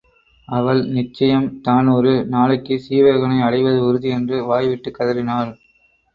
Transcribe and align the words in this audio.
அவள் 0.47 0.79
நிச்சயம் 0.87 1.61
தான் 1.61 1.87
ஒரு 1.87 2.13
நாளைக்குச் 2.31 2.83
சீவகனை 2.87 3.39
அடைவது 3.41 3.79
உறுதி 3.85 4.09
என்று 4.09 4.43
வாய்விட்டுக் 4.45 4.97
கதறினாள். 4.99 5.53